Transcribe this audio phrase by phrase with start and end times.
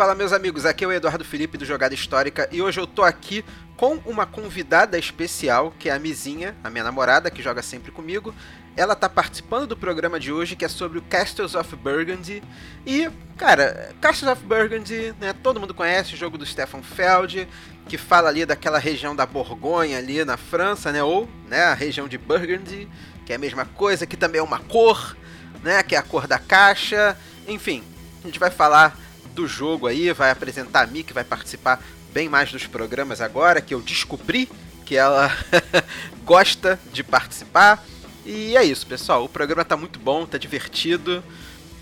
[0.00, 3.02] Fala, meus amigos, aqui é o Eduardo Felipe do Jogada Histórica e hoje eu tô
[3.02, 3.44] aqui
[3.76, 8.34] com uma convidada especial, que é a Mizinha, a minha namorada, que joga sempre comigo.
[8.74, 12.42] Ela tá participando do programa de hoje, que é sobre o Castles of Burgundy.
[12.86, 17.46] E, cara, Castles of Burgundy, né, todo mundo conhece o jogo do Stefan Feld,
[17.86, 22.08] que fala ali daquela região da Borgonha ali na França, né, ou, né, a região
[22.08, 22.88] de Burgundy,
[23.26, 25.14] que é a mesma coisa, que também é uma cor,
[25.62, 27.14] né, que é a cor da caixa.
[27.46, 27.84] Enfim,
[28.24, 28.96] a gente vai falar
[29.34, 31.82] do jogo aí, vai apresentar a Mi, que vai participar
[32.12, 34.48] bem mais dos programas agora, que eu descobri
[34.84, 35.30] que ela
[36.24, 37.84] gosta de participar.
[38.24, 39.24] E é isso, pessoal.
[39.24, 41.22] O programa tá muito bom, tá divertido,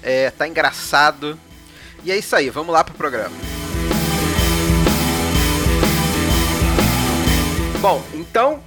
[0.02, 1.38] é, tá engraçado.
[2.05, 3.37] E é isso aí, vamos lá pro programa.
[7.80, 8.62] Bom, então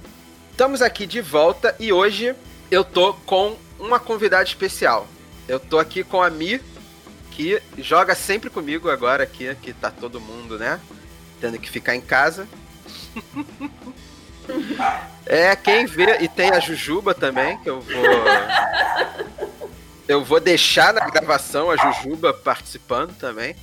[0.50, 2.34] estamos aqui de volta e hoje
[2.70, 5.06] eu tô com uma convidada especial.
[5.46, 6.60] Eu tô aqui com a Mi,
[7.36, 10.80] que joga sempre comigo agora aqui, que tá todo mundo, né?
[11.40, 12.46] Tendo que ficar em casa.
[15.26, 18.04] é, quem vê, e tem a Jujuba também, que eu vou.
[20.06, 23.56] Eu vou deixar na gravação a Jujuba participando também.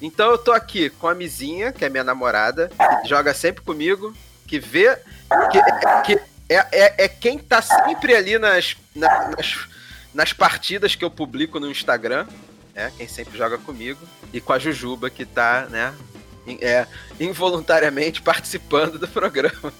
[0.00, 2.70] Então eu tô aqui com a Mizinha, que é minha namorada,
[3.02, 4.14] que joga sempre comigo,
[4.46, 4.96] que vê.
[5.50, 5.60] Que,
[6.04, 9.68] que é, é, é quem tá sempre ali nas, nas,
[10.14, 12.26] nas partidas que eu publico no Instagram
[12.80, 12.92] né?
[12.96, 14.00] Quem sempre joga comigo.
[14.32, 15.94] E com a Jujuba, que tá, né?
[16.60, 16.86] É,
[17.20, 19.72] involuntariamente participando do programa.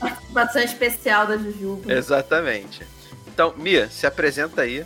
[0.00, 1.92] Participação especial da Jujuba.
[1.92, 2.82] Exatamente.
[3.28, 4.84] Então, Mia, se apresenta aí.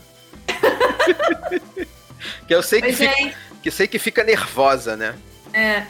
[2.46, 5.14] que eu sei que, Oi, fica, que sei que fica nervosa, né?
[5.52, 5.86] É.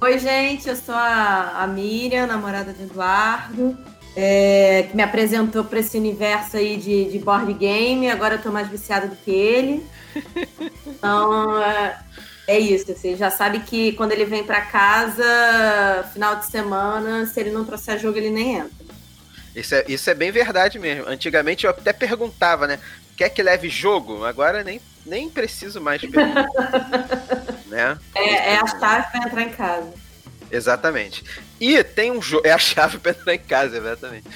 [0.00, 3.78] Oi, gente, eu sou a, a Miriam, namorada do Eduardo,
[4.20, 8.10] é, que me apresentou para esse universo aí de, de board game.
[8.10, 9.86] Agora eu tô mais viciada do que ele.
[10.84, 12.00] Então, é,
[12.48, 12.86] é isso.
[12.86, 15.22] Você já sabe que quando ele vem para casa,
[16.12, 18.88] final de semana, se ele não trouxer jogo, ele nem entra.
[19.54, 21.08] Isso é, isso é bem verdade mesmo.
[21.08, 22.80] Antigamente eu até perguntava, né?
[23.16, 24.24] Quer que leve jogo?
[24.24, 26.44] Agora nem, nem preciso mais perguntar.
[27.70, 27.96] né?
[28.16, 29.94] É, é a chave para entrar em casa.
[30.50, 31.22] Exatamente.
[31.60, 32.46] E tem um jogo.
[32.46, 34.26] É a chave para entrar em casa, exatamente.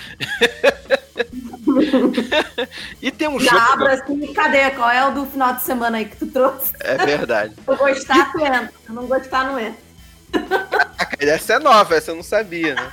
[3.00, 3.72] e tem um Já jogo.
[3.72, 4.70] abro assim, cadê?
[4.70, 6.72] Qual é o do final de semana aí que tu trouxe?
[6.80, 7.54] É verdade.
[7.54, 8.72] Se eu gostar, tu entra.
[8.82, 9.92] Se eu não gostar, não entra.
[10.32, 12.92] Caraca, essa é nova, essa eu não sabia, né?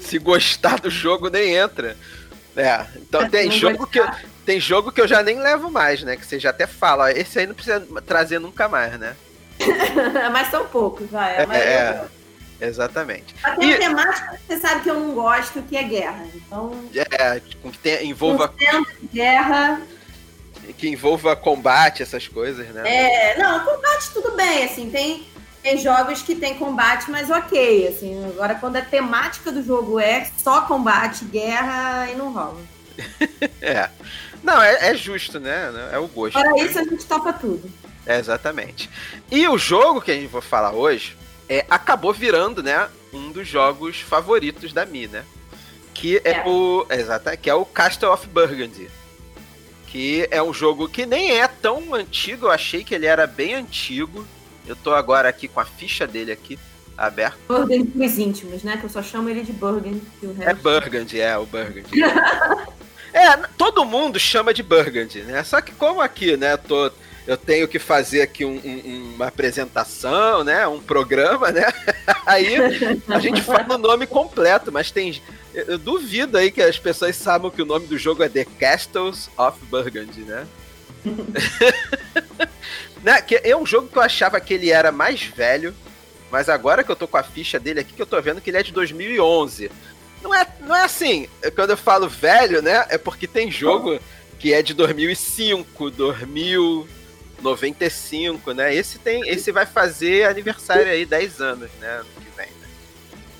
[0.00, 1.96] Se gostar do jogo, nem entra.
[2.56, 4.08] É, então tem jogo, que eu,
[4.44, 6.16] tem jogo que eu já nem levo mais, né?
[6.16, 9.14] Que você já até fala, ó, esse aí não precisa trazer nunca mais, né?
[10.32, 11.36] Mas são poucos, vai.
[11.36, 12.04] É, é,
[12.60, 13.34] exatamente.
[13.42, 13.78] Mas tem e...
[13.78, 16.26] temática que você sabe que eu não gosto, que é guerra.
[16.34, 16.72] Então.
[16.94, 18.52] É, que tem, envolva.
[19.12, 19.82] Guerra.
[20.78, 22.82] Que envolva combate, essas coisas, né?
[22.84, 25.24] É, não, combate tudo bem, assim, tem,
[25.62, 28.24] tem jogos que tem combate, mas ok, assim.
[28.26, 32.60] Agora, quando a temática do jogo é só combate, guerra, aí não rola.
[33.62, 33.88] é.
[34.42, 35.72] Não, é, é, justo, né?
[35.92, 36.34] É o gosto.
[36.34, 37.70] Para isso a gente topa tudo.
[38.06, 38.88] É, exatamente.
[39.30, 41.16] E o jogo que a gente vai falar hoje
[41.48, 45.24] é, acabou virando, né, um dos jogos favoritos da Mi, né?
[45.94, 46.44] Que é, é.
[46.46, 46.86] o.
[46.90, 48.90] Exato, que é o Castle of Burgundy.
[49.86, 53.54] Que é um jogo que nem é tão antigo, eu achei que ele era bem
[53.54, 54.26] antigo.
[54.66, 56.58] Eu tô agora aqui com a ficha dele aqui
[56.98, 57.38] aberta.
[57.48, 58.76] Burgundy pros íntimos, né?
[58.76, 60.02] Que eu só chamo ele de Burgundy.
[60.40, 62.02] É Burgundy, é, o Burgundy.
[63.14, 65.42] é, todo mundo chama de Burgundy, né?
[65.44, 66.90] Só que como aqui, né, tô
[67.26, 70.66] eu tenho que fazer aqui um, um, uma apresentação, né?
[70.66, 71.66] Um programa, né?
[72.24, 72.56] aí
[73.08, 75.20] a gente fala o nome completo, mas tem.
[75.52, 79.28] Eu duvido aí que as pessoas saibam que o nome do jogo é The Castles
[79.36, 80.46] of Burgundy, né?
[83.02, 83.22] né?
[83.22, 85.74] Que é um jogo que eu achava que ele era mais velho,
[86.30, 88.50] mas agora que eu tô com a ficha dele aqui, que eu tô vendo que
[88.50, 89.70] ele é de 2011.
[90.22, 92.84] Não é, não é assim, quando eu falo velho, né?
[92.88, 93.98] É porque tem jogo
[94.38, 96.86] que é de 2005, 2000,
[97.46, 98.74] 95, né?
[98.74, 101.88] Esse tem, esse vai fazer aniversário aí 10 anos, né?
[101.88, 102.46] Ano que vem.
[102.46, 102.68] Né?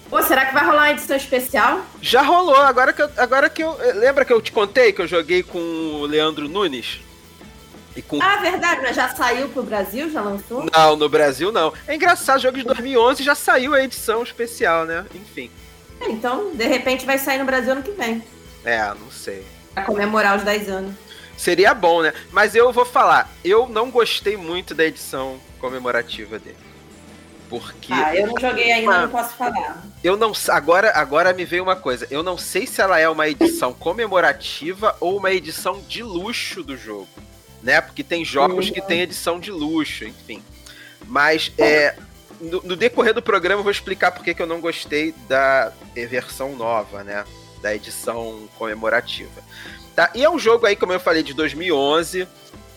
[0.08, 1.84] Pô, será que vai rolar uma edição especial?
[2.00, 5.08] Já rolou, agora que eu, agora que eu lembra que eu te contei que eu
[5.08, 7.00] joguei com o Leandro Nunes?
[7.96, 8.22] E com...
[8.22, 10.66] Ah, verdade, mas já saiu pro Brasil, já lançou?
[10.72, 11.72] Não, no Brasil não.
[11.88, 15.04] É engraçado, jogo de 2011 já saiu a edição especial, né?
[15.14, 15.50] Enfim.
[16.00, 18.22] É, então, de repente vai sair no Brasil ano que vem.
[18.64, 19.44] É, não sei.
[19.74, 21.05] Pra comemorar os 10 anos.
[21.36, 22.12] Seria bom, né?
[22.32, 26.56] Mas eu vou falar, eu não gostei muito da edição comemorativa dele.
[27.48, 27.92] Porque.
[27.92, 29.02] Ah, eu não joguei ainda, uma...
[29.02, 29.84] não posso falar.
[30.02, 30.32] Eu não.
[30.48, 32.06] Agora, agora me veio uma coisa.
[32.10, 36.76] Eu não sei se ela é uma edição comemorativa ou uma edição de luxo do
[36.76, 37.08] jogo.
[37.62, 37.80] Né?
[37.80, 40.42] Porque tem jogos que tem edição de luxo, enfim.
[41.06, 41.96] Mas é,
[42.40, 46.54] no, no, decorrer do programa eu vou explicar por que eu não gostei da versão
[46.54, 47.24] nova, né?
[47.60, 49.42] Da edição comemorativa.
[49.96, 50.10] Tá?
[50.14, 52.28] E é um jogo aí, como eu falei, de 2011,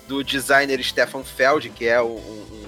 [0.07, 2.66] do designer Stefan Feld, que é um, um,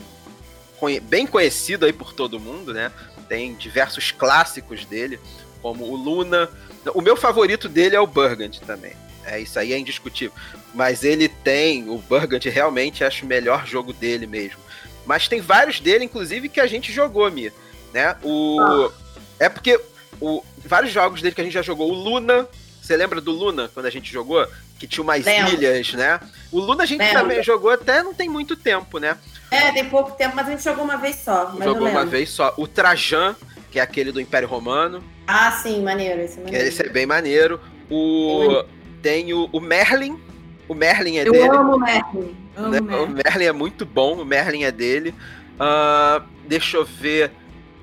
[0.81, 2.91] um bem conhecido aí por todo mundo, né?
[3.29, 5.17] Tem diversos clássicos dele,
[5.61, 6.49] como o Luna.
[6.93, 8.91] O meu favorito dele é o Burgundy também.
[9.23, 10.35] É, isso aí é indiscutível.
[10.73, 14.59] Mas ele tem, o Burgundy realmente acho o melhor jogo dele mesmo.
[15.05, 17.53] Mas tem vários dele, inclusive, que a gente jogou, Mi.
[17.93, 18.17] Né?
[18.21, 18.59] O...
[18.59, 18.91] Ah.
[19.39, 19.79] É porque
[20.19, 20.43] o...
[20.57, 21.89] vários jogos dele que a gente já jogou.
[21.89, 22.47] O Luna,
[22.81, 24.45] você lembra do Luna, quando a gente jogou?
[24.79, 25.53] Que tinha umas Lembro.
[25.53, 26.19] ilhas, né?
[26.51, 27.19] O Luna a gente Lembro.
[27.19, 29.17] também jogou até não tem muito tempo, né?
[29.51, 31.55] É, tem pouco tempo, mas a gente jogou uma vez só.
[31.61, 32.53] Jogou uma vez só.
[32.57, 33.35] O Trajan,
[33.69, 35.03] que é aquele do Império Romano.
[35.27, 36.21] Ah, sim, maneiro.
[36.21, 36.67] Esse é, maneiro.
[36.67, 37.59] esse é bem maneiro.
[37.89, 38.63] O...
[39.01, 40.19] Tem o, o Merlin.
[40.67, 41.47] O Merlin é Eu dele.
[41.47, 42.37] Eu amo o Merlin.
[42.55, 42.81] Amo né?
[42.81, 43.03] Merlin.
[43.03, 45.13] O Merlin é muito bom, o Merlin é dele.
[45.59, 47.31] Uh, deixa eu ver.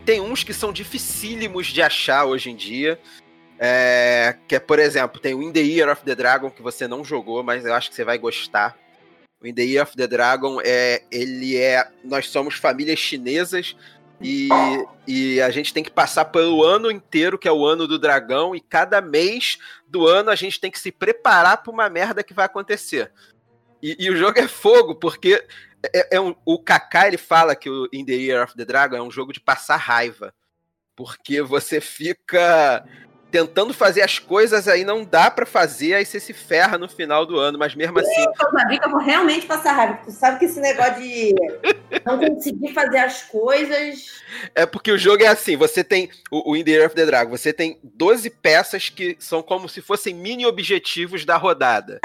[0.04, 2.98] Tem uns que são dificílimos de achar hoje em dia.
[3.58, 6.86] É, que é, por exemplo, tem o In the Year of the Dragon, que você
[6.86, 8.76] não jogou, mas eu acho que você vai gostar.
[9.40, 11.02] O In the Year of the Dragon é.
[11.10, 11.88] Ele é.
[12.04, 13.76] Nós somos famílias chinesas
[14.20, 14.48] e,
[15.06, 18.54] e a gente tem que passar pelo ano inteiro, que é o ano do dragão,
[18.54, 22.34] e cada mês do ano a gente tem que se preparar para uma merda que
[22.34, 23.12] vai acontecer.
[23.80, 25.44] E, e, o jogo é fogo, porque
[25.94, 28.96] é, é um, o Kaká ele fala que o In the Year of the Dragon
[28.96, 30.34] é um jogo de passar raiva.
[30.96, 32.84] Porque você fica
[33.30, 37.26] tentando fazer as coisas aí não dá para fazer, aí você se ferra no final
[37.26, 38.20] do ano, mas mesmo assim.
[38.20, 40.00] Eu, eu vou realmente passar raiva.
[40.04, 41.34] Tu sabe que esse negócio de
[42.04, 44.22] não conseguir fazer as coisas.
[44.54, 47.04] É porque o jogo é assim: você tem o, o In the Air of the
[47.04, 52.00] Dragon, você tem 12 peças que são como se fossem mini objetivos da rodada.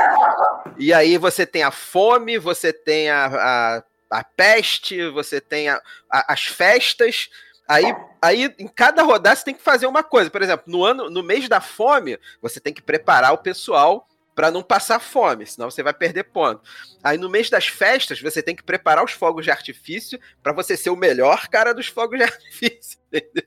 [0.78, 3.84] E aí você tem a fome, você tem a, a,
[4.20, 7.30] a peste, você tem a, a, as festas
[7.68, 7.86] Aí,
[8.21, 10.30] aí, em cada rodada, você tem que fazer uma coisa.
[10.30, 14.51] Por exemplo, no ano, no mês da fome, você tem que preparar o pessoal para
[14.51, 16.62] não passar fome, senão você vai perder ponto.
[17.04, 20.75] Aí no mês das festas, você tem que preparar os fogos de artifício para você
[20.75, 23.00] ser o melhor cara dos fogos de artifício.
[23.07, 23.44] Entendeu?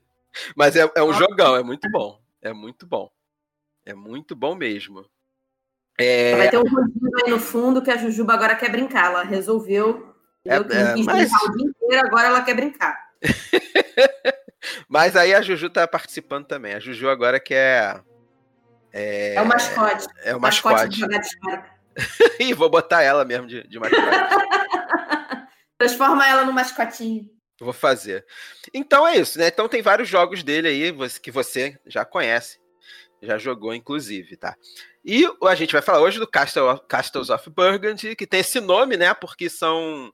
[0.55, 2.21] Mas é, é um jogão, é muito bom.
[2.41, 3.11] É muito bom.
[3.85, 5.05] É muito bom mesmo.
[5.99, 6.37] É...
[6.37, 9.07] Vai ter um rodinho aí no fundo que a Jujuba agora quer brincar.
[9.07, 10.15] Ela resolveu.
[10.45, 11.31] É, é, mas...
[11.33, 13.06] o dia inteiro, agora ela quer brincar.
[14.89, 16.75] Mas aí a Juju tá participando também.
[16.75, 18.03] A Juju agora quer.
[18.93, 20.07] É, é o mascote.
[20.23, 21.01] É o mascote.
[21.01, 21.77] mascote
[22.41, 24.03] Ih, vou botar ela mesmo de, de mascote.
[25.79, 27.29] Transforma ela no mascotinho.
[27.61, 28.25] Vou fazer.
[28.73, 29.49] Então é isso, né?
[29.49, 32.59] Então tem vários jogos dele aí que você já conhece.
[33.23, 34.55] Já jogou, inclusive, tá?
[35.05, 38.97] E a gente vai falar hoje do Castle, Castles of Burgundy, que tem esse nome,
[38.97, 39.15] né?
[39.15, 40.13] Porque são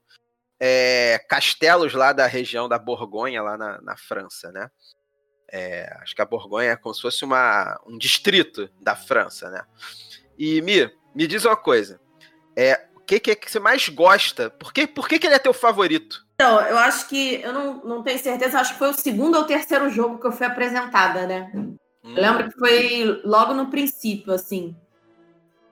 [0.65, 4.69] é, castelos lá da região da Borgonha, lá na, na França, né?
[5.51, 9.61] É, acho que a Borgonha é como se fosse uma, um distrito da França, né?
[10.39, 11.99] E Mi, me diz uma coisa.
[12.55, 14.49] É, o que, que, é que você mais gosta?
[14.51, 16.25] Por que, por que, que ele é teu favorito?
[16.35, 17.41] Então, eu acho que.
[17.41, 20.31] Eu não, não tenho certeza, acho que foi o segundo ou terceiro jogo que eu
[20.31, 21.51] fui apresentada, né?
[21.53, 21.75] Hum.
[22.05, 24.73] Eu lembro que foi logo no princípio, assim.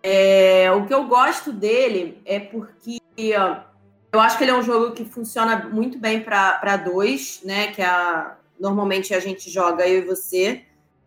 [0.04, 3.00] É, o que eu gosto dele é porque.
[3.38, 3.71] Ó,
[4.14, 7.68] eu acho que ele é um jogo que funciona muito bem para dois, né?
[7.68, 10.64] Que é a, normalmente a gente joga eu e você,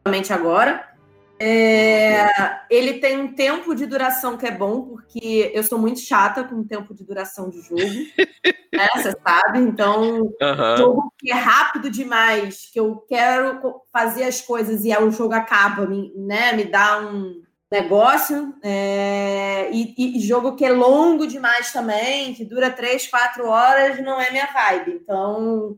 [0.07, 0.95] somente agora.
[1.39, 2.27] É,
[2.71, 6.57] ele tem um tempo de duração que é bom, porque eu sou muito chata com
[6.57, 7.77] o tempo de duração de jogo,
[8.73, 8.89] né?
[8.95, 9.59] Você sabe?
[9.59, 10.77] Então, uhum.
[10.79, 15.35] jogo que é rápido demais, que eu quero fazer as coisas e aí o jogo
[15.35, 16.53] acaba, me, né?
[16.53, 17.43] Me dá um
[17.75, 24.01] negócio é, e, e, jogo que é longo demais também, que dura três, quatro horas,
[24.01, 25.01] não é minha vibe.
[25.03, 25.77] Então,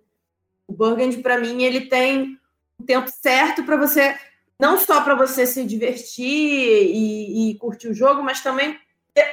[0.69, 2.39] o Burgundy para mim ele tem
[2.79, 4.15] o tempo certo para você
[4.61, 8.79] não só para você se divertir e, e, curtir o jogo, mas também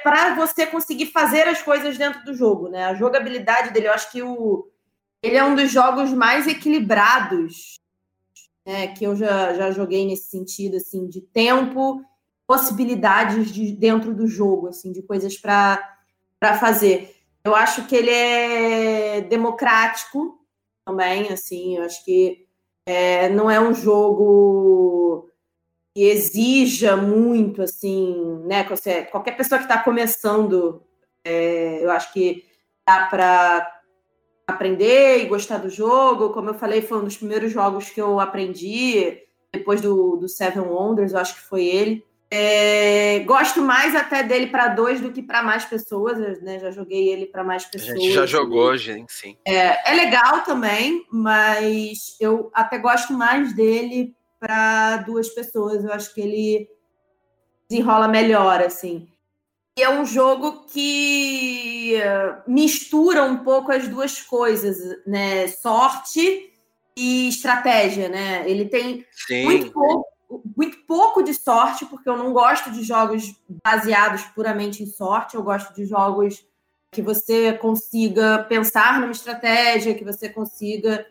[0.01, 2.85] para você conseguir fazer as coisas dentro do jogo, né?
[2.85, 4.69] A jogabilidade dele, eu acho que o
[5.21, 7.79] ele é um dos jogos mais equilibrados
[8.65, 12.03] né, que eu já, já joguei nesse sentido, assim, de tempo
[12.47, 15.79] possibilidades de, dentro do jogo, assim, de coisas para
[16.59, 17.15] fazer.
[17.43, 20.39] Eu acho que ele é democrático
[20.85, 22.45] também, assim, eu acho que
[22.85, 25.29] é, não é um jogo
[25.95, 28.65] que exija muito, assim, né?
[29.11, 30.83] Qualquer pessoa que está começando,
[31.23, 32.45] é, eu acho que
[32.85, 33.81] dá para
[34.47, 36.31] aprender e gostar do jogo.
[36.31, 39.21] Como eu falei, foi um dos primeiros jogos que eu aprendi
[39.53, 42.03] depois do, do Seven Wonders, eu acho que foi ele.
[42.35, 46.57] É, gosto mais até dele para dois do que para mais pessoas, né?
[46.57, 47.91] Já joguei ele para mais pessoas.
[47.91, 49.37] A gente já jogou, gente, sim.
[49.45, 55.83] É, é legal também, mas eu até gosto mais dele para duas pessoas.
[55.83, 56.67] Eu acho que ele
[57.69, 59.07] desenrola melhor, assim.
[59.77, 61.99] E é um jogo que
[62.47, 65.47] mistura um pouco as duas coisas, né?
[65.49, 66.51] Sorte
[66.97, 68.43] e estratégia, né?
[68.49, 69.43] Ele tem Sim.
[69.43, 70.12] muito pouco
[70.55, 75.43] muito pouco de sorte, porque eu não gosto de jogos baseados puramente em sorte, eu
[75.43, 76.45] gosto de jogos
[76.91, 81.05] que você consiga pensar numa estratégia, que você consiga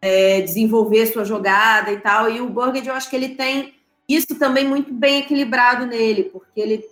[0.00, 2.30] é, desenvolver sua jogada e tal.
[2.30, 3.74] E o Burgundy, eu acho que ele tem
[4.08, 6.84] isso também muito bem equilibrado nele, porque ele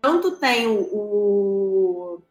[0.00, 2.22] tanto tem o, o,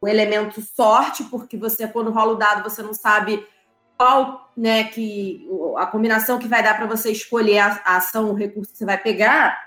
[0.00, 3.46] o elemento sorte, porque você, quando rola o dado, você não sabe
[3.96, 8.34] qual, né, que a combinação que vai dar para você escolher a, a, ação, o
[8.34, 9.58] recurso que você vai pegar,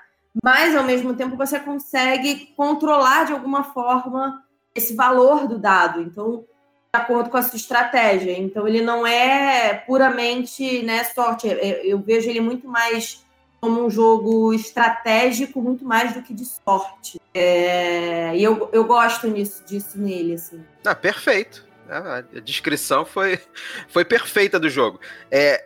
[0.44, 4.44] mas ao mesmo tempo você consegue controlar de alguma forma
[4.76, 6.02] esse valor do dado.
[6.02, 6.46] Então,
[6.94, 8.38] de acordo com a sua estratégia.
[8.38, 11.48] Então, ele não é puramente né, sorte.
[11.84, 13.26] Eu, vejo ele muito mais
[13.60, 17.20] como um jogo estratégico, muito mais do que de sorte.
[17.34, 20.36] É, e eu, eu gosto nisso, disso nele.
[20.36, 20.64] Assim.
[20.86, 21.67] Ah, perfeito.
[21.90, 23.40] A descrição foi,
[23.88, 25.00] foi perfeita do jogo.
[25.32, 25.66] É,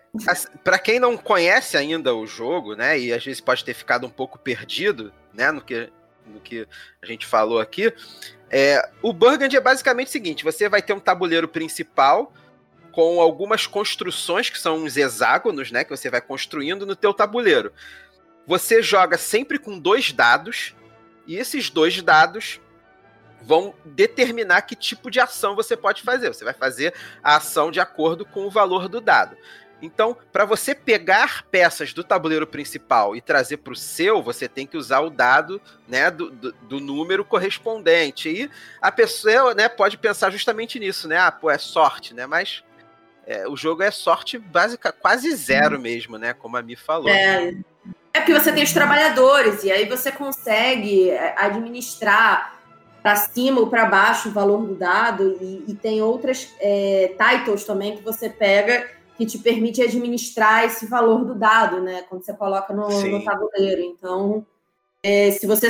[0.63, 4.09] para quem não conhece ainda o jogo, né, e às vezes pode ter ficado um
[4.09, 5.89] pouco perdido, né, no que,
[6.27, 6.67] no que
[7.01, 7.93] a gente falou aqui,
[8.49, 12.33] é, o Burgundy é basicamente o seguinte: você vai ter um tabuleiro principal
[12.91, 17.71] com algumas construções que são uns hexágonos, né, que você vai construindo no teu tabuleiro.
[18.45, 20.75] Você joga sempre com dois dados
[21.25, 22.59] e esses dois dados
[23.41, 26.29] vão determinar que tipo de ação você pode fazer.
[26.29, 26.93] Você vai fazer
[27.23, 29.35] a ação de acordo com o valor do dado.
[29.81, 34.67] Então, para você pegar peças do tabuleiro principal e trazer para o seu, você tem
[34.67, 38.29] que usar o dado né, do, do, do, número correspondente.
[38.29, 41.17] E a pessoa né, pode pensar justamente nisso, né?
[41.17, 42.27] Ah, pô, é sorte, né?
[42.27, 42.63] Mas
[43.25, 46.33] é, o jogo é sorte básica, quase zero mesmo, né?
[46.33, 47.09] Como a Mi falou.
[47.09, 47.55] É,
[48.13, 52.60] é porque você tem os trabalhadores, e aí você consegue é, administrar
[53.01, 57.63] para cima ou para baixo o valor do dado, e, e tem outras é, titles
[57.63, 62.03] também que você pega que te permite administrar esse valor do dado, né?
[62.09, 63.81] Quando você coloca no, no tabuleiro.
[63.81, 64.45] Então,
[65.03, 65.69] é, se você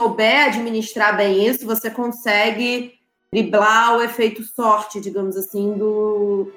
[0.00, 2.94] souber administrar bem isso, você consegue
[3.30, 6.50] driblar o efeito sorte, digamos assim, do,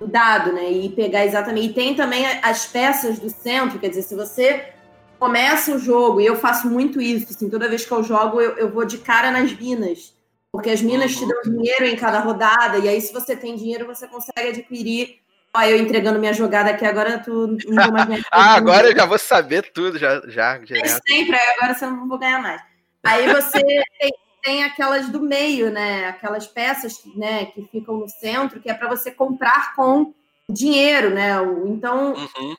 [0.00, 0.68] do dado, né?
[0.68, 1.68] E pegar exatamente.
[1.68, 4.72] E tem também as peças do centro, quer dizer, se você
[5.18, 8.56] começa o jogo, e eu faço muito isso, assim, toda vez que eu jogo, eu,
[8.56, 10.16] eu vou de cara nas minas.
[10.50, 11.18] Porque as minas uhum.
[11.18, 15.18] te dão dinheiro em cada rodada, e aí, se você tem dinheiro, você consegue adquirir.
[15.54, 19.04] Ó, eu entregando minha jogada aqui agora, tu não vou mais Ah, agora eu já
[19.04, 21.00] vou saber tudo, já, já direto.
[21.06, 22.62] Sempre, agora você não vou ganhar mais.
[23.04, 23.60] Aí você
[24.00, 26.06] tem, tem aquelas do meio, né?
[26.06, 30.14] Aquelas peças né, que ficam no centro, que é para você comprar com
[30.50, 31.32] dinheiro, né?
[31.66, 32.54] Então, uhum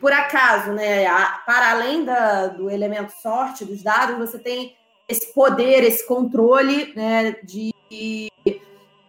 [0.00, 1.04] por acaso, né,
[1.44, 4.76] para além da, do elemento sorte dos dados, você tem
[5.08, 7.72] esse poder, esse controle né, de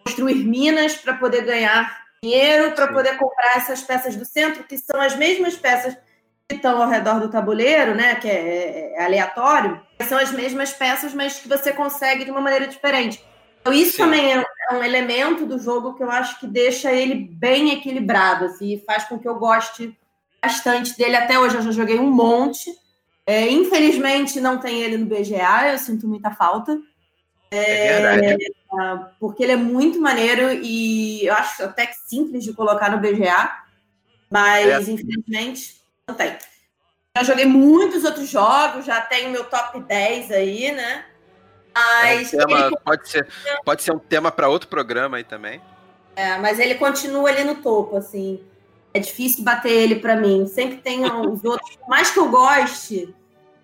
[0.04, 5.00] construir minas para poder ganhar dinheiro, para poder comprar essas peças do centro, que são
[5.00, 5.94] as mesmas peças
[6.48, 11.12] que estão ao redor do tabuleiro, né, que é, é aleatório, são as mesmas peças,
[11.12, 13.22] mas que você consegue de uma maneira diferente.
[13.60, 13.98] Então, isso Sim.
[13.98, 18.46] também é, é um elemento do jogo que eu acho que deixa ele bem equilibrado,
[18.46, 19.96] assim, e faz com que eu goste
[20.42, 22.70] bastante dele até hoje, eu já joguei um monte.
[23.26, 26.78] É, infelizmente não tem ele no BGA, eu sinto muita falta.
[27.50, 28.36] É, é
[29.18, 33.62] porque ele é muito maneiro e eu acho até que simples de colocar no BGA,
[34.30, 34.92] mas é.
[34.92, 36.36] infelizmente não tem.
[37.16, 41.04] Já joguei muitos outros jogos, já tenho meu top 10 aí, né?
[41.74, 42.76] Mas é um tema, ele...
[42.84, 43.28] pode, ser,
[43.64, 45.60] pode ser um tema para outro programa aí também.
[46.16, 48.42] É, mas ele continua ali no topo, assim.
[48.94, 50.46] É difícil bater ele para mim.
[50.46, 53.14] Sempre tem os outros, por mais que eu goste,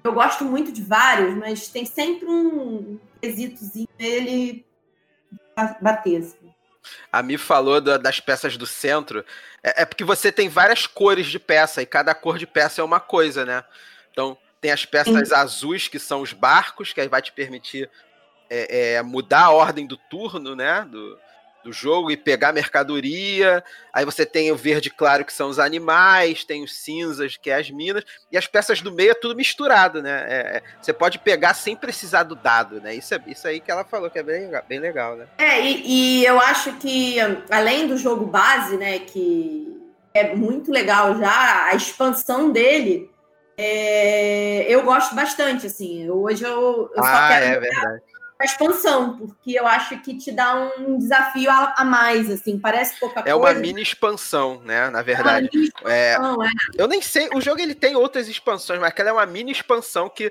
[0.04, 4.64] eu gosto muito de vários, mas tem sempre um quesitozinho dele
[5.80, 6.18] bater.
[6.18, 6.54] Assim.
[7.10, 9.24] A Mi falou da, das peças do centro.
[9.62, 12.84] É, é, porque você tem várias cores de peça e cada cor de peça é
[12.84, 13.64] uma coisa, né?
[14.12, 15.34] Então, tem as peças Sim.
[15.34, 17.90] azuis, que são os barcos, que aí vai te permitir
[18.50, 20.86] é, é, mudar a ordem do turno, né?
[20.90, 21.18] Do,
[21.64, 23.64] do jogo e pegar mercadoria.
[23.92, 27.56] Aí você tem o verde claro, que são os animais, tem os cinzas, que é
[27.56, 30.26] as minas, e as peças do meio é tudo misturado, né?
[30.28, 32.94] É, é, você pode pegar sem precisar do dado, né?
[32.94, 35.26] Isso, é, isso aí que ela falou, que é bem, bem legal, né?
[35.38, 37.16] É, e, e eu acho que,
[37.50, 39.80] além do jogo base, né, que
[40.12, 43.10] é muito legal já, a expansão dele
[43.56, 46.10] É, eu gosto bastante, assim.
[46.10, 48.13] Hoje eu, eu ah, só quero é verdade
[48.44, 52.98] a expansão, porque eu acho que te dá um desafio a, a mais, assim, parece
[53.00, 53.30] pouca é coisa.
[53.30, 55.48] É uma mini expansão, né, na verdade.
[55.84, 56.48] É, expansão, é.
[56.76, 60.08] Eu nem sei, o jogo ele tem outras expansões, mas aquela é uma mini expansão
[60.08, 60.30] que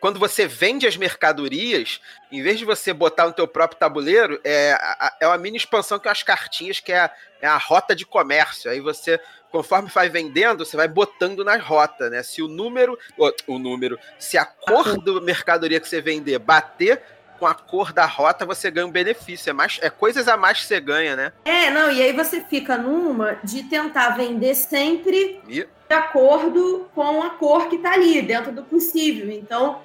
[0.00, 2.00] quando você vende as mercadorias,
[2.30, 4.76] em vez de você botar no teu próprio tabuleiro, é,
[5.20, 7.10] é uma mini expansão que é as cartinhas, que é a,
[7.40, 8.70] é a rota de comércio.
[8.70, 12.22] Aí você conforme vai vendendo, você vai botando na rota, né?
[12.22, 12.98] Se o número,
[13.46, 17.02] o número, se a cor do mercadoria que você vender bater
[17.38, 19.50] com a cor da rota você ganha um benefício.
[19.50, 21.32] É, mais, é coisas a mais que você ganha, né?
[21.44, 25.66] É, não, e aí você fica numa de tentar vender sempre e...
[25.88, 29.30] de acordo com a cor que tá ali, dentro do possível.
[29.30, 29.80] Então,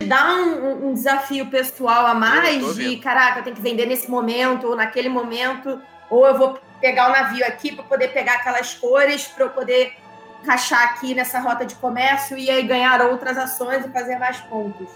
[0.00, 4.68] dá um, um desafio pessoal a mais de, caraca, eu tenho que vender nesse momento,
[4.68, 5.80] ou naquele momento,
[6.10, 9.94] ou eu vou pegar o navio aqui para poder pegar aquelas cores, para eu poder
[10.42, 14.88] encaixar aqui nessa rota de comércio e aí ganhar outras ações e fazer mais pontos.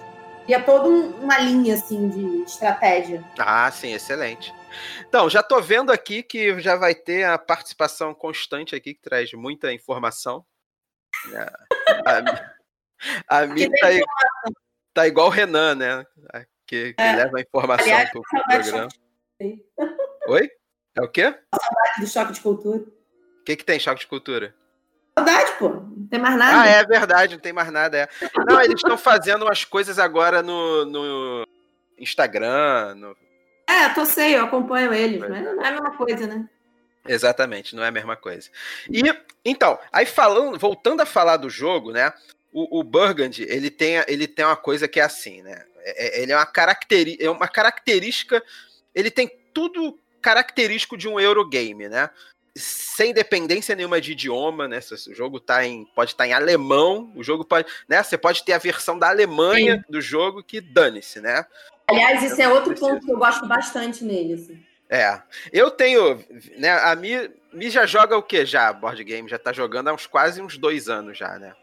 [0.49, 3.23] E é toda uma linha, assim, de estratégia.
[3.39, 4.55] Ah, sim, excelente.
[5.07, 9.31] Então, já tô vendo aqui que já vai ter a participação constante aqui, que traz
[9.35, 10.43] muita informação.
[13.29, 13.89] A, a, mim tá,
[14.95, 16.07] tá, igual o Renan, né?
[16.67, 17.17] Que, que é.
[17.17, 18.89] leva a informação Aliás, pro, pro programa.
[20.29, 20.51] Oi?
[20.97, 21.25] É o quê?
[21.25, 22.79] saudade do choque de cultura.
[22.79, 24.55] O que, que tem choque de cultura?
[25.19, 25.69] Saudade, pô.
[25.69, 26.63] Não tem mais nada.
[26.63, 27.99] Ah, é verdade, não tem mais nada.
[27.99, 28.09] É.
[28.47, 31.47] Não, eles estão fazendo umas coisas agora no, no
[31.99, 32.95] Instagram.
[32.95, 33.17] No...
[33.67, 36.49] É, tô sei, eu acompanho eles, mas não é a mesma coisa, né?
[37.07, 38.49] Exatamente, não é a mesma coisa.
[38.91, 39.03] E,
[39.45, 42.13] então, aí falando, voltando a falar do jogo, né?
[42.53, 45.65] O, o Burgundy, ele tem, ele tem uma coisa que é assim, né?
[45.81, 48.43] É, é ele é uma, caracteri é uma característica.
[48.95, 52.11] Ele tem tudo característico de um Eurogame, né?
[52.59, 54.81] Sem dependência nenhuma de idioma, né?
[54.81, 58.03] Se o jogo tá em, pode estar tá em alemão, o jogo pode, né?
[58.03, 59.93] Você pode ter a versão da Alemanha Sim.
[59.93, 61.45] do jogo que dane-se, né?
[61.87, 64.35] Aliás, isso é outro ponto que eu gosto bastante nele.
[64.35, 64.63] Assim.
[64.91, 65.21] É,
[65.53, 66.23] eu tenho,
[66.57, 66.71] né?
[66.71, 68.73] A Mi, Mi já joga o que já?
[68.73, 71.55] Board game já tá jogando há uns quase uns dois anos já, né?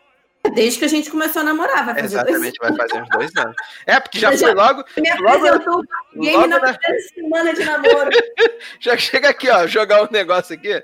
[0.53, 3.55] Desde que a gente começou a namorar, vai fazer Exatamente, vai fazer uns dois anos.
[3.85, 4.83] É, porque já, já foi logo.
[4.97, 8.09] Me apresentou logo, game na primeira semana de namoro.
[8.79, 10.83] já chega aqui, ó, jogar um negócio aqui.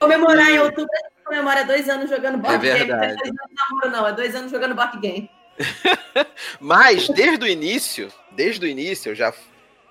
[0.00, 2.90] Comemorar em outubro, a gente comemora dois anos jogando board é game.
[2.90, 5.30] Não é dois anos de namoro, não, é dois anos jogando board game.
[6.58, 9.32] Mas, desde o início, desde o início, eu já,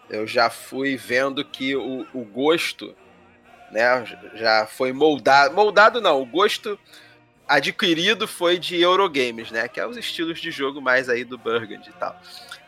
[0.09, 2.95] eu já fui vendo que o, o gosto,
[3.71, 4.03] né,
[4.35, 5.53] já foi moldado.
[5.53, 6.79] Moldado não, o gosto
[7.49, 9.67] adquirido foi de Eurogames, né?
[9.67, 12.19] Que é os estilos de jogo mais aí do Burgundy e tal.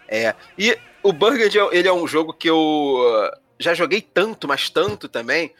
[0.07, 4.69] É, e o Burgundy, ele é um jogo que eu uh, já joguei tanto, mas
[4.69, 5.53] tanto também,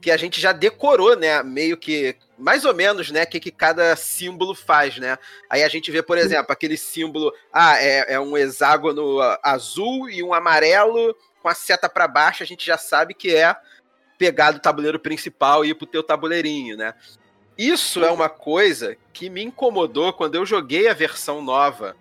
[0.00, 1.42] que a gente já decorou, né?
[1.42, 3.24] Meio que, mais ou menos, né?
[3.24, 5.18] O que, que cada símbolo faz, né?
[5.50, 10.22] Aí a gente vê, por exemplo, aquele símbolo, ah, é, é um hexágono azul e
[10.22, 13.56] um amarelo com a seta para baixo, a gente já sabe que é
[14.18, 16.94] pegar do tabuleiro principal e ir pro teu tabuleirinho, né?
[17.58, 21.96] Isso é uma coisa que me incomodou quando eu joguei a versão nova,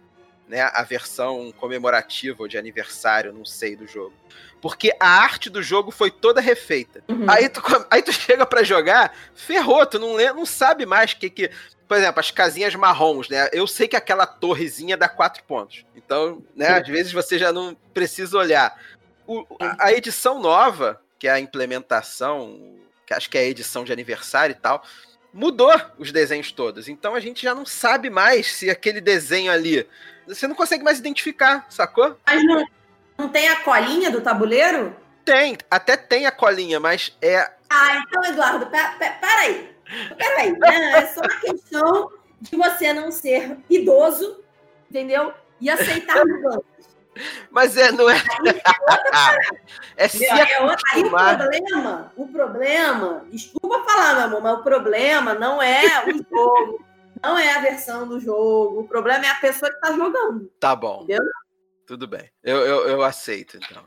[0.48, 0.62] né?
[0.62, 4.14] A versão comemorativa ou de aniversário, não sei, do jogo.
[4.62, 7.04] Porque a arte do jogo foi toda refeita.
[7.08, 7.30] Uhum.
[7.30, 11.30] Aí, tu, aí tu chega para jogar, ferrou, tu não, não sabe mais o que
[11.30, 11.52] que.
[11.88, 13.50] Por exemplo, as casinhas marrons, né?
[13.54, 15.86] Eu sei que aquela torrezinha dá quatro pontos.
[15.96, 18.78] Então, né, às vezes você já não precisa olhar.
[19.26, 23.86] O, a, a edição nova, que é a implementação, que acho que é a edição
[23.86, 24.84] de aniversário e tal,
[25.34, 26.88] mudou os desenhos todos.
[26.88, 29.88] Então a gente já não sabe mais se aquele desenho ali.
[30.28, 32.18] Você não consegue mais identificar, sacou?
[32.26, 32.66] Mas não,
[33.18, 34.96] não tem a colinha do tabuleiro?
[35.24, 37.52] Tem, até tem a colinha, mas é.
[37.70, 38.96] Ah, então, Eduardo, para
[39.40, 39.76] aí.
[40.18, 40.58] Peraí.
[40.58, 42.12] Não, é só uma questão
[42.42, 44.44] de você não ser idoso,
[44.90, 45.34] entendeu?
[45.60, 46.64] E aceitar mudanças.
[47.52, 48.16] Mas é, não é.
[49.98, 55.62] é se aí o problema, o problema, desculpa falar, meu amor, mas o problema não
[55.62, 56.86] é o jogo,
[57.22, 60.52] não é a versão do jogo, o problema é a pessoa que tá jogando.
[60.60, 61.04] Tá bom.
[61.04, 61.24] Entendeu?
[61.86, 62.30] Tudo bem.
[62.44, 63.84] Eu, eu, eu aceito, então.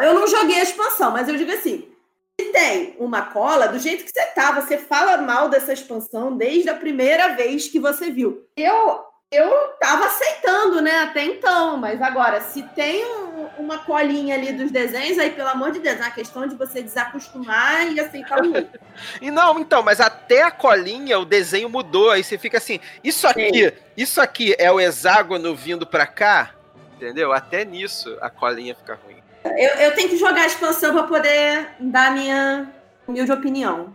[0.00, 1.92] Eu não joguei a expansão, mas eu digo assim:
[2.40, 6.70] se tem uma cola, do jeito que você tá, você fala mal dessa expansão desde
[6.70, 8.46] a primeira vez que você viu.
[8.56, 14.52] Eu eu tava aceitando, né, até então, mas agora, se tem um, uma colinha ali
[14.52, 18.44] dos desenhos, aí, pelo amor de Deus, é uma questão de você desacostumar e aceitar
[18.44, 18.80] o outro.
[19.22, 23.26] e não, então, mas até a colinha, o desenho mudou, aí você fica assim, isso
[23.26, 23.72] aqui, Sim.
[23.96, 26.50] isso aqui é o hexágono vindo pra cá,
[26.94, 27.32] entendeu?
[27.32, 29.16] Até nisso a colinha fica ruim.
[29.44, 32.70] Eu, eu tenho que jogar a expansão pra poder dar a minha
[33.08, 33.94] humilde opinião.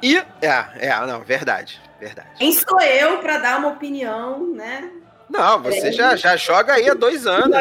[0.00, 1.80] E, é, é, não, verdade.
[1.98, 2.28] Verdade.
[2.36, 4.90] Quem sou eu para dar uma opinião, né?
[5.28, 7.54] Não, você já, já joga aí há dois anos.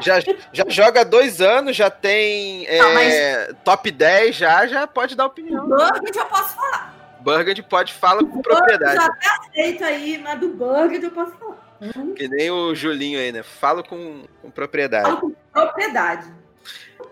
[0.00, 0.20] Já,
[0.52, 3.56] já joga há dois anos, já tem é, Não, mas...
[3.64, 5.66] top 10, já, já pode dar opinião.
[5.66, 6.94] Burgundy eu posso falar.
[7.20, 8.94] Burgundy pode falar com propriedade.
[8.94, 11.68] Já até aceito aí, mas do Burgundy eu posso falar.
[11.80, 12.14] Uhum.
[12.14, 13.42] Que nem o Julinho aí, né?
[13.42, 15.04] Falo com, com propriedade.
[15.04, 16.32] Falo com propriedade.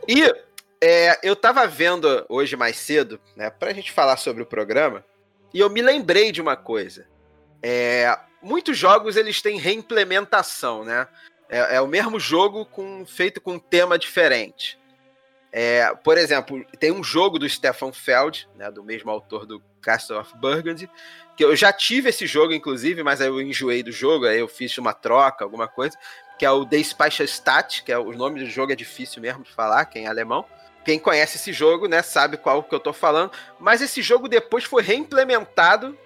[0.09, 0.33] E
[0.81, 5.05] é, eu tava vendo hoje mais cedo, né, pra gente falar sobre o programa,
[5.52, 7.06] e eu me lembrei de uma coisa.
[7.62, 11.09] É, muitos jogos eles têm reimplementação, né?
[11.48, 14.78] É, é o mesmo jogo com, feito com um tema diferente.
[15.52, 20.18] É, por exemplo, tem um jogo do Stefan Feld, né, do mesmo autor do Castle
[20.18, 20.90] of Burgundy,
[21.37, 24.48] que eu já tive esse jogo, inclusive, mas aí eu enjoei do jogo, aí eu
[24.48, 25.96] fiz uma troca, alguma coisa,
[26.38, 29.50] que é o The Stat, que é o nome do jogo é difícil mesmo de
[29.50, 30.44] falar, quem é alemão.
[30.87, 34.62] Quem conhece esse jogo, né, sabe qual que eu tô falando, mas esse jogo depois
[34.62, 35.99] foi reimplementado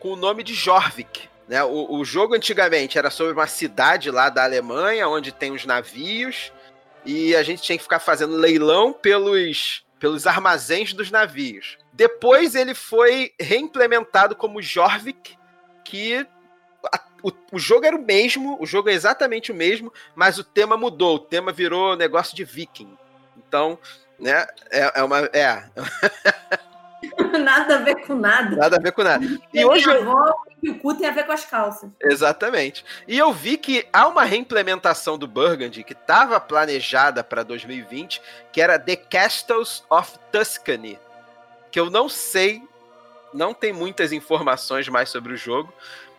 [0.00, 1.62] com o nome de Jorvik, né?
[1.62, 6.52] O, o jogo antigamente era sobre uma cidade lá da Alemanha, onde tem os navios,
[7.04, 11.78] e a gente tinha que ficar fazendo leilão pelos, pelos armazéns dos navios.
[11.92, 15.38] Depois ele foi reimplementado como Jorvik,
[15.84, 16.26] que
[16.92, 20.44] a, o, o, jogo era o mesmo, o jogo é exatamente o mesmo, mas o
[20.44, 22.98] tema mudou, o tema virou negócio de viking.
[23.36, 23.78] Então,
[24.18, 25.20] né, é, é uma...
[25.32, 25.64] É.
[27.38, 28.56] nada a ver com nada.
[28.56, 29.24] Nada a ver com nada.
[29.52, 29.88] E hoje...
[29.90, 30.32] Avó,
[30.66, 31.90] o cu tem a ver com as calças.
[32.00, 32.84] Exatamente.
[33.06, 38.20] E eu vi que há uma reimplementação do Burgundy que estava planejada para 2020,
[38.52, 40.98] que era The Castles of Tuscany,
[41.70, 42.62] que eu não sei,
[43.32, 45.72] não tem muitas informações mais sobre o jogo,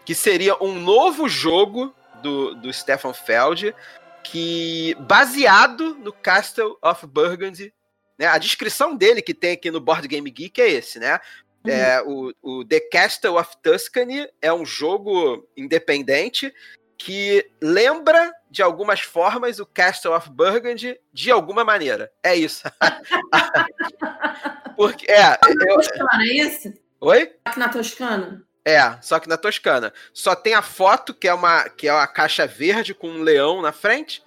[0.06, 3.76] que seria um novo jogo do, do Stefan Feld,
[4.24, 7.74] que baseado no Castle of Burgundy
[8.20, 8.28] né?
[8.28, 11.20] A descrição dele que tem aqui no Board Game Geek é esse, né?
[11.66, 11.72] Uhum.
[11.72, 16.54] É, o, o The Castle of Tuscany é um jogo independente
[16.98, 22.12] que lembra de algumas formas o Castle of Burgundy de alguma maneira.
[22.22, 22.64] É isso.
[24.76, 25.76] Porque é, eu...
[25.76, 26.74] Toscana, é isso?
[27.00, 27.34] Oi?
[27.48, 28.44] Só que na Toscana.
[28.66, 29.94] É, só que na Toscana.
[30.14, 33.62] Só tem a foto que é uma que é uma caixa verde com um leão
[33.62, 34.22] na frente.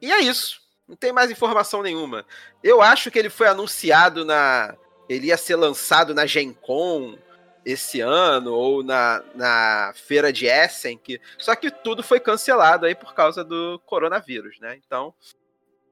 [0.00, 0.59] E é isso.
[0.90, 2.26] Não tem mais informação nenhuma.
[2.64, 4.74] Eu acho que ele foi anunciado na.
[5.08, 7.16] Ele ia ser lançado na Gen Con
[7.64, 12.94] esse ano, ou na, na feira de Essen, que, só que tudo foi cancelado aí
[12.94, 14.80] por causa do coronavírus, né?
[14.84, 15.14] Então,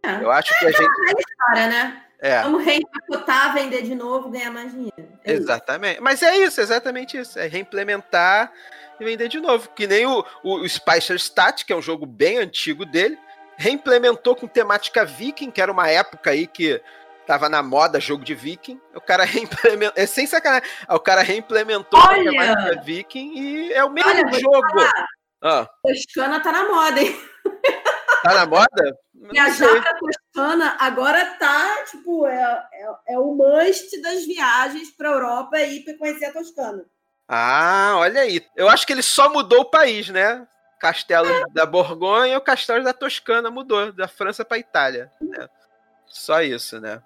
[0.02, 0.16] é.
[0.20, 0.82] eu acho que a é, gente.
[0.82, 2.04] É história, né?
[2.18, 2.42] É.
[2.42, 5.12] Vamos reimplementar, vender de novo, ganhar mais dinheiro.
[5.22, 5.94] É exatamente.
[5.94, 6.02] Isso.
[6.02, 7.38] Mas é isso, exatamente isso.
[7.38, 8.52] É reimplementar
[8.98, 9.68] e vender de novo.
[9.76, 13.16] Que nem o, o, o Spicer Stat, que é um jogo bem antigo dele
[13.59, 16.81] reimplementou com temática viking, que era uma época aí que
[17.27, 18.81] tava na moda jogo de viking.
[18.94, 23.85] O cara reimplementou, é sem sacanagem, o cara reimplementou Olha, com temática viking e é
[23.85, 24.81] o mesmo olha, jogo.
[25.42, 25.68] Ah.
[25.85, 27.21] Toscana tá na moda, hein?
[28.23, 28.99] Tá na moda?
[29.31, 35.61] Viajar pra Toscana agora tá, tipo, é, é, é o must das viagens pra Europa
[35.61, 36.85] e pra conhecer a Toscana.
[37.29, 38.44] Ah, olha aí.
[38.57, 40.47] Eu acho que ele só mudou o país, né?
[40.79, 45.11] Castelo da Borgonha e o castelo da Toscana mudou, da França para Itália.
[45.21, 45.49] Né?
[46.07, 47.03] Só isso, né?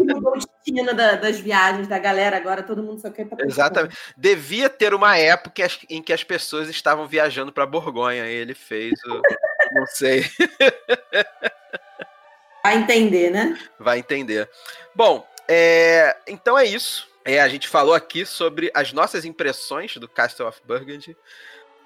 [0.00, 3.96] Mudou o destino da, das viagens da galera, agora todo mundo só quer pra Exatamente.
[4.16, 8.92] Devia ter uma época em que as pessoas estavam viajando para Borgonha e ele fez
[9.04, 9.20] o.
[9.72, 10.24] Não sei.
[12.62, 13.58] Vai entender, né?
[13.78, 14.48] Vai entender.
[14.94, 16.16] Bom, é...
[16.26, 17.08] então é isso.
[17.24, 21.16] É, a gente falou aqui sobre as nossas impressões do Castle of Burgundy.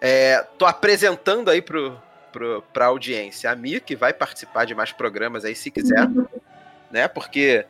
[0.04, 1.96] É, tô apresentando aí pro,
[2.32, 6.08] pro, pra audiência a Mi, que vai participar de mais programas aí, se quiser.
[6.90, 7.06] né?
[7.06, 7.64] Porque.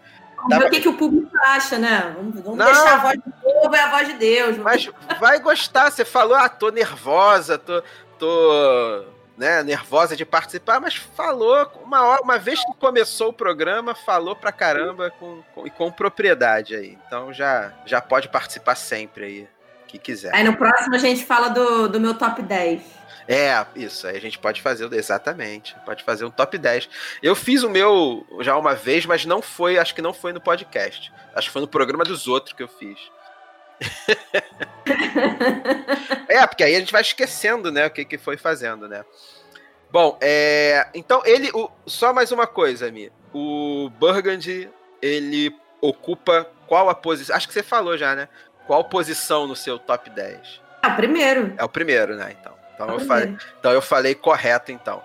[0.48, 2.14] Vamos ver o que, que o público acha, né?
[2.16, 4.56] Vamos, vamos deixar a voz do povo é a voz de Deus.
[4.56, 4.88] Mas
[5.20, 5.90] vai gostar.
[5.90, 7.82] Você falou, ah, tô nervosa, tô.
[8.18, 9.04] tô
[9.36, 14.36] né, nervosa de participar, mas falou uma, hora, uma vez que começou o programa, falou
[14.36, 16.98] pra caramba com, com, e com propriedade aí.
[17.06, 19.48] Então já, já pode participar sempre aí
[19.92, 20.35] que quiser.
[20.35, 22.83] Aí no próximo a gente fala do, do meu top 10.
[23.28, 26.88] É, isso, aí a gente pode fazer, exatamente, pode fazer um top 10.
[27.22, 30.40] Eu fiz o meu já uma vez, mas não foi, acho que não foi no
[30.40, 31.12] podcast.
[31.35, 32.98] Acho que foi no programa dos outros que eu fiz.
[36.28, 39.05] é, porque aí a gente vai esquecendo, né, o que, que foi fazendo, né.
[39.90, 43.12] Bom, é, então ele, o, só mais uma coisa, Mi.
[43.33, 47.37] O Burgundy, ele ocupa qual a posição?
[47.37, 48.28] Acho que você falou já, né?
[48.66, 50.61] Qual posição no seu top 10?
[50.83, 51.55] É o primeiro.
[51.57, 52.35] É o primeiro, né?
[52.40, 55.03] Então, então, é eu, falei, então eu falei correto, então.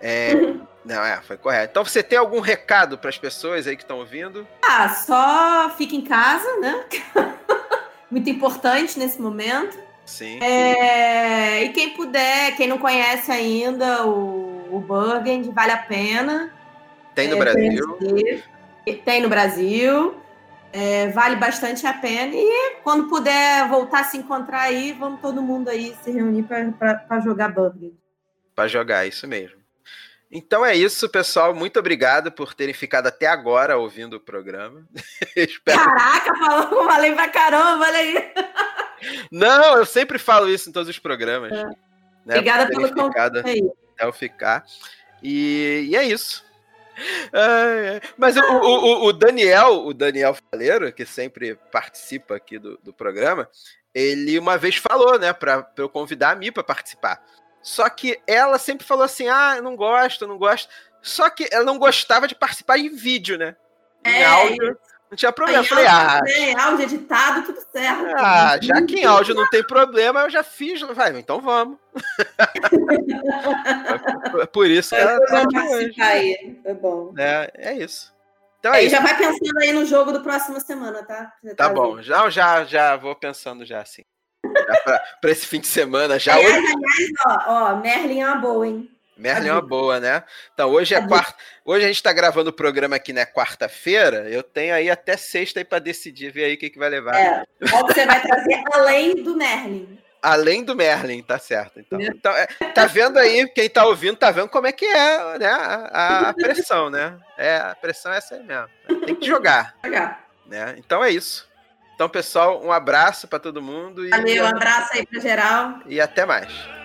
[0.00, 0.34] É,
[0.84, 1.70] não, é, foi correto.
[1.70, 4.46] Então você tem algum recado para as pessoas aí que estão ouvindo?
[4.62, 6.84] Ah, só fica em casa, né?
[8.10, 9.78] muito importante nesse momento.
[10.04, 10.42] Sim.
[10.42, 16.52] É, e quem puder, quem não conhece ainda o, o vale a pena.
[17.14, 17.98] Tem no é, Brasil.
[19.04, 20.16] Tem no Brasil.
[20.72, 22.32] É, vale bastante a pena.
[22.34, 27.20] E quando puder voltar a se encontrar aí, vamos todo mundo aí se reunir para
[27.20, 27.94] jogar Burgundy.
[28.54, 29.58] Para jogar, isso mesmo.
[30.30, 31.54] Então é isso, pessoal.
[31.54, 34.86] Muito obrigado por terem ficado até agora ouvindo o programa.
[35.34, 35.78] Espero...
[35.78, 38.32] Caraca, falou, falei pra caramba, olha aí.
[39.32, 41.52] Não, eu sempre falo isso em todos os programas.
[41.52, 41.64] É.
[41.64, 43.18] Né, Obrigada pelo convite.
[43.18, 44.64] Até eu ficar.
[45.22, 46.44] E, e é isso.
[47.32, 52.92] É, mas o, o, o, Daniel, o Daniel Faleiro, que sempre participa aqui do, do
[52.92, 53.48] programa,
[53.94, 57.22] ele uma vez falou, né, para eu convidar a Mi para participar.
[57.62, 60.68] Só que ela sempre falou assim: ah, não gosto, não gosto.
[61.02, 63.56] Só que ela não gostava de participar em vídeo, né?
[64.04, 64.78] Em é, áudio.
[65.10, 65.62] Não tinha problema.
[65.62, 66.20] Eu falei, ah.
[66.22, 68.04] Tem áudio editado, tudo certo.
[68.16, 70.80] Ah, já que em áudio não tem problema, eu já fiz.
[70.82, 71.78] Vai, então vamos.
[74.42, 76.60] é por isso que ela tá aqui Aí.
[76.62, 77.14] Foi bom.
[77.18, 78.12] É, é isso.
[78.60, 81.32] Então é, é já vai pensando aí no jogo do próxima semana, tá?
[81.56, 84.02] tá bom, já, já, já vou pensando já assim.
[85.20, 86.34] Para esse fim de semana já.
[86.34, 86.66] Aliás, hoje...
[86.66, 88.90] aliás ó, ó, Merlin é uma boa, hein?
[89.18, 90.22] Merlin é uma boa, né?
[90.54, 91.34] Então, hoje é quarta.
[91.64, 94.30] Hoje a gente está gravando o programa aqui na quarta-feira.
[94.30, 97.16] Eu tenho aí até sexta aí para decidir, ver aí o que, que vai levar.
[97.16, 99.98] É, qual que você vai trazer além do Merlin?
[100.22, 101.80] Além do Merlin, tá certo.
[101.80, 105.38] Então, então é, tá vendo aí, quem tá ouvindo, tá vendo como é que é
[105.38, 107.18] né, a, a pressão, né?
[107.36, 108.68] É, a pressão é essa aí mesmo.
[109.04, 109.76] Tem que jogar.
[109.84, 110.24] Jogar.
[110.46, 110.76] Né?
[110.78, 111.48] Então é isso.
[111.94, 114.06] Então, pessoal, um abraço para todo mundo.
[114.06, 114.10] E...
[114.10, 115.80] Valeu, um abraço aí para geral.
[115.86, 116.77] E até mais.